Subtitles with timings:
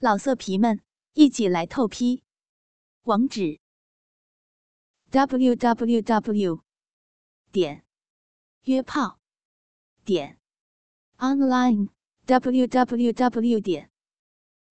[0.00, 0.80] 老色皮们，
[1.14, 2.22] 一起来透批！
[3.02, 3.58] 网址
[5.10, 6.62] ：w w w
[7.50, 7.84] 点
[8.62, 9.18] 约炮
[10.04, 10.38] 点
[11.16, 11.88] online
[12.26, 13.90] w w w 点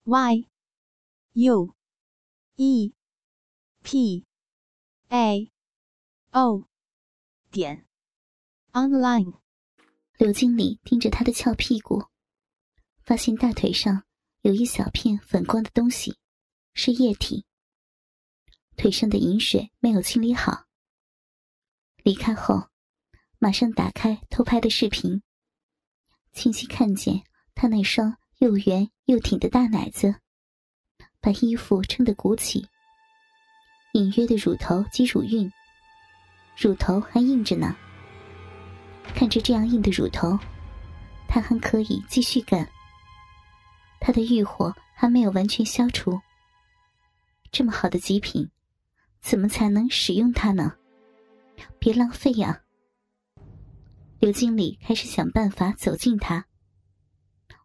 [0.05, 0.47] y
[1.33, 1.75] u
[2.55, 2.93] e
[3.83, 4.25] p
[5.09, 5.51] a
[6.31, 6.69] o
[7.51, 7.85] 点
[8.71, 9.33] online。
[10.17, 12.05] 刘经理盯着他的翘屁股，
[13.03, 14.06] 发现大腿上。
[14.41, 16.17] 有一小片粉光的东西，
[16.73, 17.45] 是液体。
[18.75, 20.65] 腿上的饮水没有清理好。
[22.03, 22.69] 离开后，
[23.39, 25.21] 马上打开偷拍的视频，
[26.31, 27.23] 清晰看见
[27.55, 30.15] 他那双又圆又挺的大奶子，
[31.19, 32.67] 把衣服撑得鼓起，
[33.93, 35.51] 隐约的乳头及乳晕，
[36.55, 37.75] 乳头还硬着呢。
[39.15, 40.37] 看着这样硬的乳头，
[41.27, 42.69] 他还可以继续干。
[44.07, 46.17] 他的欲火还没有完全消除。
[47.51, 48.49] 这么好的极品，
[49.19, 50.73] 怎么才能使用它呢？
[51.77, 52.61] 别浪费呀！
[54.19, 56.45] 刘经理开始想办法走近他。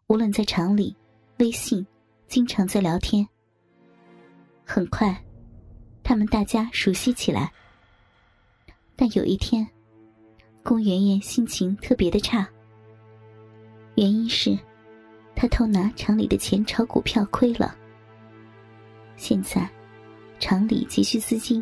[0.07, 0.93] 无论在厂里、
[1.39, 1.87] 微信，
[2.27, 3.25] 经常在聊天。
[4.65, 5.23] 很快，
[6.03, 7.53] 他们大家熟悉起来。
[8.97, 9.65] 但有一天，
[10.61, 12.45] 宫媛媛心情特别的差。
[13.95, 14.59] 原因是。
[15.43, 17.75] 他偷拿厂里的钱炒股票亏了，
[19.17, 19.69] 现在
[20.39, 21.61] 厂里急需资金，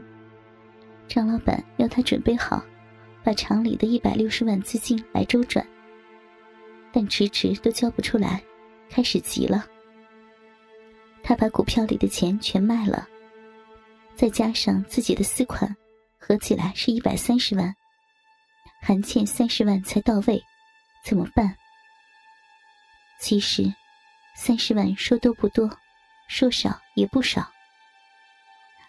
[1.08, 2.64] 张老板要他准备好，
[3.24, 5.66] 把厂里的一百六十万资金来周转，
[6.92, 8.40] 但迟迟都交不出来，
[8.88, 9.66] 开始急了。
[11.24, 13.08] 他把股票里的钱全卖了，
[14.14, 15.76] 再加上自己的私款，
[16.20, 17.74] 合起来是一百三十万，
[18.80, 20.40] 还欠三十万才到位，
[21.04, 21.58] 怎么办？
[23.22, 23.72] 其实，
[24.36, 25.70] 三十万说多不多，
[26.28, 27.48] 说少也不少。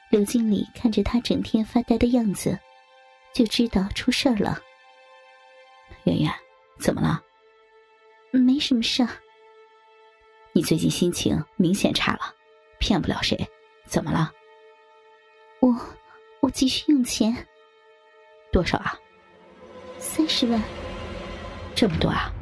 [0.09, 2.59] 刘经理看着他整天发呆的样子，
[3.35, 4.59] 就知道出事儿了。
[6.05, 6.33] 圆圆，
[6.81, 7.23] 怎么了？
[8.33, 9.09] 没什么事儿。
[10.55, 12.35] 你最近心情明显差了，
[12.81, 13.39] 骗不了谁。
[13.87, 14.33] 怎么了？
[15.61, 15.77] 我
[16.41, 17.47] 我急需用钱。
[18.51, 18.99] 多少啊？
[19.99, 20.59] 三十万。
[21.77, 22.33] 这么多啊？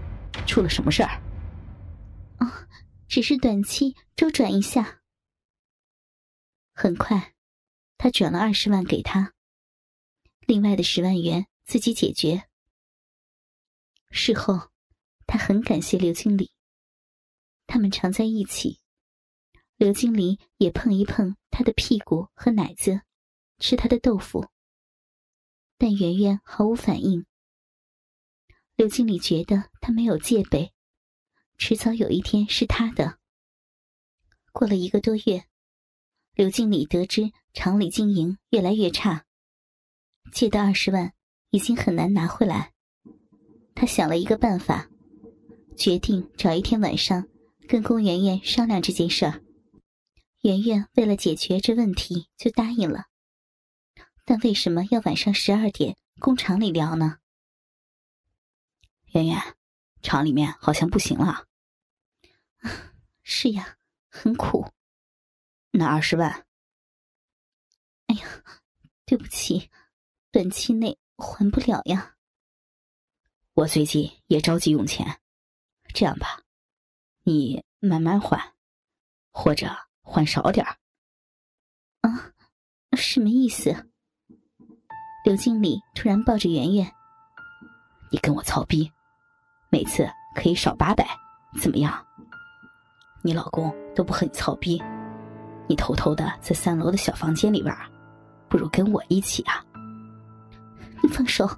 [0.46, 1.19] 出了什么事儿？
[3.10, 5.02] 只是短期周转一下。
[6.72, 7.34] 很快，
[7.98, 9.34] 他转了二十万给他，
[10.46, 12.48] 另外的十万元自己解决。
[14.12, 14.70] 事后，
[15.26, 16.52] 他很感谢刘经理。
[17.66, 18.80] 他们常在一起，
[19.74, 23.02] 刘经理也碰一碰他的屁股和奶子，
[23.58, 24.48] 吃他的豆腐。
[25.76, 27.26] 但圆圆毫无反应。
[28.76, 30.72] 刘经理觉得他没有戒备。
[31.60, 33.18] 迟早有一天是他的。
[34.50, 35.44] 过了一个多月，
[36.34, 39.26] 刘经理得知厂里经营越来越差，
[40.32, 41.12] 借的二十万
[41.50, 42.72] 已经很难拿回来。
[43.74, 44.88] 他想了一个办法，
[45.76, 47.28] 决定找一天晚上
[47.68, 49.42] 跟龚媛媛商量这件事儿。
[50.40, 53.04] 媛媛为了解决这问题，就答应了。
[54.24, 57.18] 但为什么要晚上十二点工厂里聊呢？
[59.12, 59.38] 媛媛，
[60.00, 61.48] 厂里面好像不行了。
[63.32, 64.72] 是呀，很苦。
[65.70, 66.44] 那二十万，
[68.08, 68.26] 哎呀，
[69.06, 69.70] 对不起，
[70.32, 72.16] 短期内还不了呀。
[73.54, 75.20] 我最近也着急用钱，
[75.94, 76.42] 这样吧，
[77.22, 78.52] 你慢慢还，
[79.30, 79.68] 或者
[80.02, 80.76] 还少点儿。
[82.00, 82.32] 啊，
[82.98, 83.92] 什么意思？
[85.24, 86.92] 刘经理突然抱着圆圆，
[88.10, 88.90] 你跟我操逼，
[89.70, 91.06] 每次可以少八百，
[91.62, 92.08] 怎么样？
[93.22, 94.82] 你老公都不和你操逼，
[95.68, 97.76] 你偷偷的在三楼的小房间里玩，
[98.48, 99.64] 不如跟我一起啊！
[101.02, 101.48] 你放手！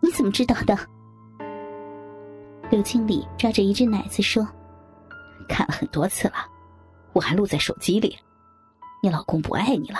[0.00, 0.76] 你怎么知道的？
[2.68, 4.46] 刘经理抓着一只奶子说
[5.48, 6.34] ：“看了很多次了，
[7.12, 8.18] 我还录在手机里。
[9.00, 9.98] 你老公不爱你了，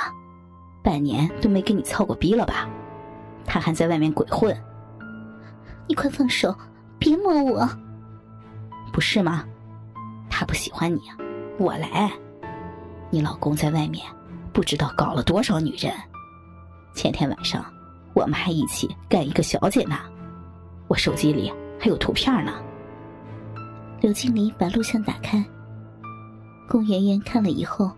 [0.83, 2.69] 半年都没跟你操过逼了吧？
[3.47, 4.57] 他还在外面鬼混。
[5.87, 6.55] 你快放手，
[6.99, 7.69] 别摸我！
[8.93, 9.45] 不是吗？”
[10.37, 11.01] 他不喜欢你，
[11.61, 12.13] 我来。
[13.09, 14.05] 你老公在外面
[14.53, 15.95] 不知道搞了多少女人。
[16.93, 17.65] 前天晚上
[18.15, 19.97] 我们还一起干一个小姐呢，
[20.89, 22.53] 我手机里还有图片呢。
[24.01, 25.41] 刘经理把录像打开，
[26.69, 27.89] 龚媛媛看了以后，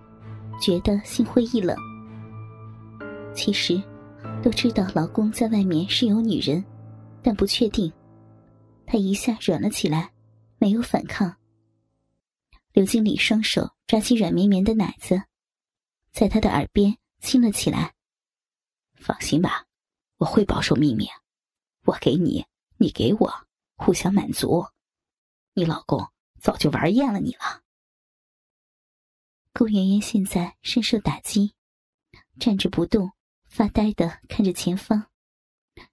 [0.61, 1.75] 觉得心灰意冷。
[3.32, 3.82] 其实
[4.43, 6.62] 都知道老公在外面是有女人，
[7.23, 7.91] 但不确定。
[8.85, 10.11] 她一下软了起来，
[10.59, 11.35] 没有反抗。
[12.76, 15.23] 刘经理双手抓起软绵绵的奶子，
[16.12, 17.94] 在他的耳边亲了起来。
[18.96, 19.64] 放心吧，
[20.19, 21.08] 我会保守秘密。
[21.84, 22.44] 我给你，
[22.76, 23.32] 你给我，
[23.76, 24.67] 互相满足。
[25.55, 26.06] 你老公
[26.38, 27.62] 早就玩厌了你了。
[29.55, 31.55] 顾媛媛现在深受打击，
[32.38, 33.12] 站着不动，
[33.49, 35.06] 发呆的看着前方，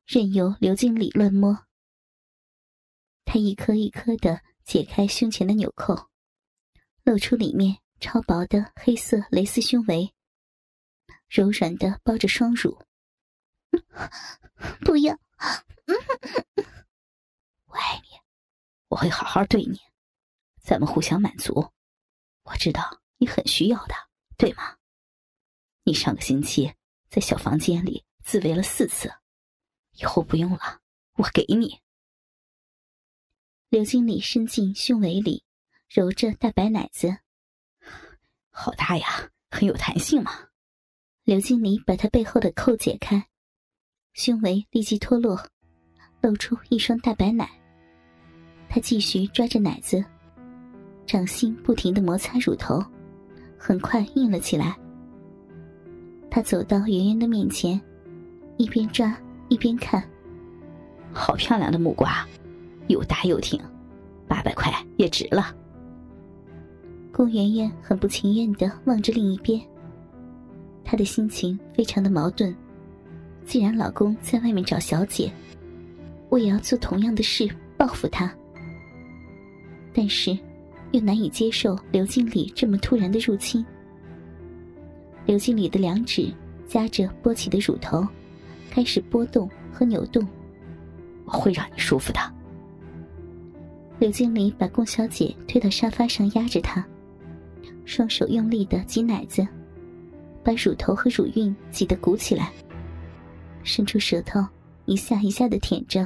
[0.06, 1.66] 任由刘经理乱摸。
[3.24, 6.10] 他一颗一颗的解开胸前的纽扣，
[7.04, 10.14] 露出里面超薄的黑色蕾丝胸围，
[11.28, 12.82] 柔软的包着双乳。
[14.86, 15.20] 不要！
[17.66, 18.08] 我爱你，
[18.88, 19.80] 我会好好对你，
[20.62, 21.72] 咱们互相满足。
[22.44, 23.94] 我知道你很需要的，
[24.38, 24.78] 对吗？
[25.84, 26.74] 你上个星期
[27.10, 29.14] 在小房间里自慰了四次，
[29.92, 30.82] 以后不用了，
[31.18, 31.82] 我给你。
[33.68, 35.44] 刘经理伸进胸围里，
[35.90, 37.18] 揉着大白奶子，
[38.50, 40.32] 好大呀，很有弹性嘛。
[41.24, 43.28] 刘经理把他背后的扣解开。
[44.14, 45.40] 胸围立即脱落，
[46.22, 47.50] 露出一双大白奶。
[48.70, 50.04] 他继续抓着奶子，
[51.06, 52.84] 掌心不停的摩擦乳头，
[53.58, 54.76] 很快硬了起来。
[56.30, 57.80] 他走到圆圆的面前，
[58.58, 59.16] 一边抓
[59.50, 60.04] 一边看。
[61.12, 62.28] 好漂亮的木瓜，
[62.88, 63.62] 又大又挺，
[64.28, 65.56] 八百块也值了。
[67.14, 69.62] 顾圆圆很不情愿的望着另一边，
[70.84, 72.54] 她的心情非常的矛盾。
[73.46, 75.32] 既然老公在外面找小姐，
[76.30, 78.34] 我也要做同样的事报复他。
[79.94, 80.36] 但是，
[80.92, 83.64] 又难以接受刘经理这么突然的入侵。
[85.28, 86.34] 刘经理的两指
[86.68, 88.04] 夹着波起的乳头，
[88.72, 90.28] 开始波动和扭动。
[91.26, 92.20] 我会让你舒服的。
[94.00, 96.84] 刘经理把龚小姐推到沙发上压着她，
[97.86, 99.48] 双手用力的挤奶子，
[100.44, 102.52] 把乳头和乳晕挤得鼓起来。
[103.64, 104.46] 伸出舌头，
[104.86, 106.06] 一下一下的舔着。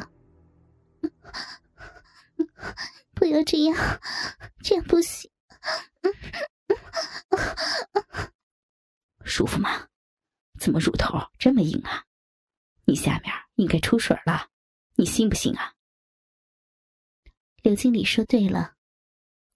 [3.14, 3.76] 不要这样，
[4.62, 5.30] 这样不行。
[9.24, 9.88] 舒服吗？
[10.60, 12.06] 怎么乳头这么硬啊？
[12.86, 14.50] 你下面应该出水了，
[14.96, 15.74] 你信不信啊？
[17.62, 18.76] 刘经理说对了，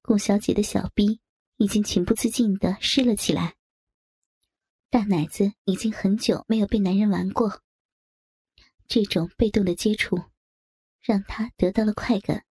[0.02, 1.20] 龚小姐的小臂
[1.62, 3.54] 已经情不自禁的湿了起来。
[4.90, 7.62] 大奶子已经很久没有被男人玩过。
[8.88, 10.18] 这种被动的接触，
[11.02, 12.46] 让他得到了快感。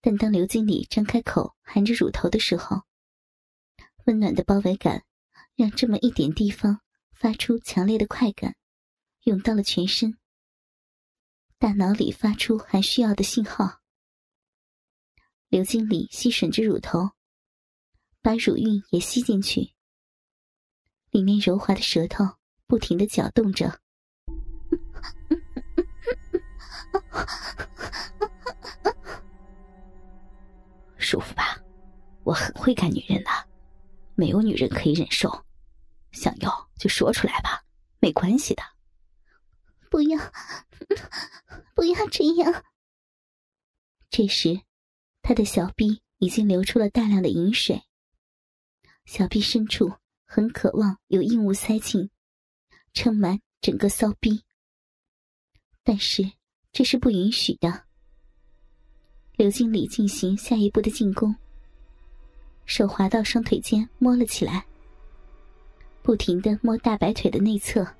[0.00, 2.82] 但当刘经理张开口含着乳头的时候，
[4.06, 5.04] 温暖的包围感
[5.54, 6.80] 让这么一点地方
[7.12, 8.56] 发出强烈的快感，
[9.22, 10.18] 涌到了全身。
[11.58, 13.78] 大脑里发出还需要的信号。
[15.46, 17.12] 刘经理吸吮着乳头，
[18.20, 19.72] 把乳晕也吸进去，
[21.10, 22.24] 里面柔滑的舌头
[22.66, 23.80] 不停的搅动着。
[30.98, 31.58] 舒服吧？
[32.24, 33.30] 我很会干女人的，
[34.14, 35.44] 没有女人可以忍受。
[36.12, 37.64] 想要就说出来吧，
[37.98, 38.62] 没关系的。
[39.90, 40.18] 不要，
[41.74, 42.62] 不要这样。
[44.10, 44.60] 这时，
[45.22, 47.82] 他的小臂已经流出了大量的饮水，
[49.08, 49.90] 小臂深处
[50.26, 52.10] 很渴望有硬物塞进，
[52.92, 54.44] 撑满整个骚逼。
[55.82, 56.32] 但是
[56.72, 57.86] 这是不允许的。
[59.32, 61.34] 刘经理进行下一步的进攻，
[62.66, 64.66] 手滑到双腿间摸了起来，
[66.02, 67.96] 不停的摸大白腿的内侧。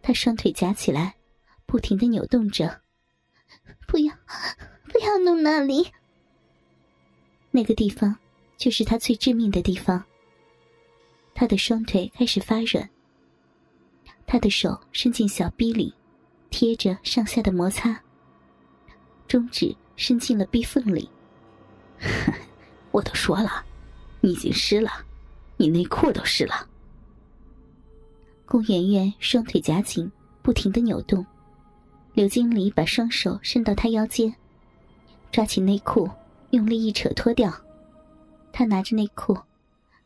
[0.00, 1.16] 他双腿夹起来，
[1.66, 2.82] 不停的扭动着。
[3.88, 4.16] 不要，
[4.84, 5.90] 不要弄那里。
[7.50, 8.16] 那个地方
[8.62, 10.00] 就是他最致命的地方。
[11.34, 12.88] 他的双腿开始发软，
[14.24, 15.92] 他的手伸进小逼里。
[16.48, 18.00] 贴着上下的摩擦，
[19.26, 21.10] 中指伸进了壁缝里。
[22.92, 23.64] 我都说了，
[24.20, 24.90] 你已经湿了，
[25.56, 26.68] 你内裤都湿了。
[28.46, 30.08] 顾媛媛双腿夹紧，
[30.40, 31.26] 不停的扭动。
[32.12, 34.32] 刘经理把双手伸到她腰间，
[35.32, 36.08] 抓起内裤，
[36.50, 37.52] 用力一扯脱掉。
[38.52, 39.36] 他拿着内裤，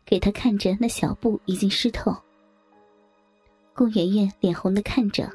[0.04, 2.16] 给她看着那小布已经湿透。
[3.74, 5.30] 顾媛媛脸红的看着。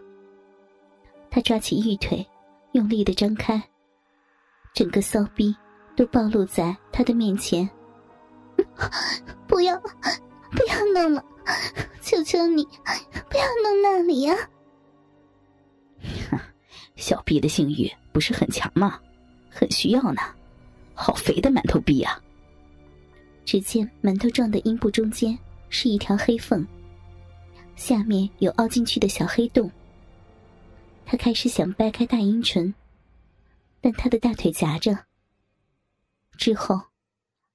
[1.29, 2.25] 他抓起玉腿，
[2.73, 3.61] 用力的张开，
[4.73, 5.55] 整个骚逼
[5.95, 7.69] 都暴露在他的面前。
[9.47, 11.23] 不要，不要弄了，
[12.01, 12.63] 求求你，
[13.29, 14.35] 不要弄那里呀！
[16.95, 18.99] 小逼的性欲不是很强吗？
[19.49, 20.21] 很需要呢，
[20.93, 22.21] 好肥的馒头逼啊！
[23.45, 25.37] 只见馒头状的阴部中间
[25.69, 26.65] 是一条黑缝，
[27.75, 29.69] 下面有凹进去的小黑洞。
[31.05, 32.73] 他开始想掰开大阴唇，
[33.81, 35.05] 但他的大腿夹着。
[36.37, 36.79] 之后，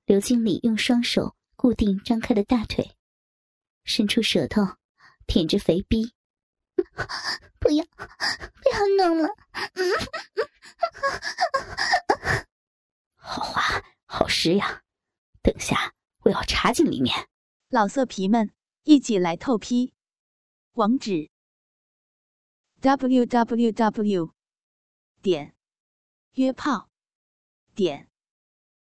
[0.04, 2.92] 刘经理用双手固定张开的大腿，
[3.84, 4.62] 伸出舌头
[5.26, 6.12] 舔着肥逼。
[7.58, 9.28] 不要，不要弄了！
[13.16, 14.82] 好滑，好湿呀！
[15.46, 17.28] 等下我要插进里面。
[17.68, 19.92] 老色皮们，一起来透批！
[20.72, 21.30] 网址
[22.80, 24.34] ：w w w.
[25.22, 25.54] 点
[26.32, 26.90] 约炮
[27.76, 28.10] 点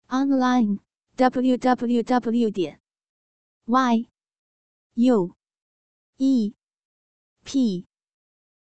[0.08, 0.80] online
[1.14, 2.50] w w w.
[2.50, 2.80] 点
[3.66, 4.08] y
[4.94, 5.36] u
[6.16, 6.56] e
[7.44, 7.86] p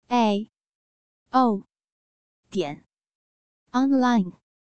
[0.08, 0.50] a
[1.30, 1.66] o
[2.50, 2.84] 点
[3.72, 4.43] online。